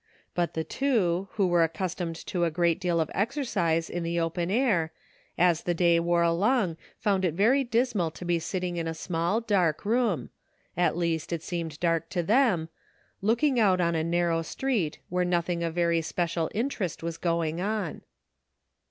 [0.33, 4.49] But the two, who were accustomed to a great deal of exercise in the open
[4.49, 4.91] air,
[5.37, 9.41] as the day wore along found it very dismal to be sitting in a small,
[9.41, 10.31] dark room—
[10.75, 12.69] at least, it seemed dark to them—
[13.21, 18.01] looking out on a narrow street where nothing of very special interest was going on.